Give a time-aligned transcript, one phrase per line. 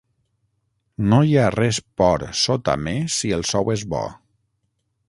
[1.11, 4.03] No hi ha res por sota me si el sou és bo.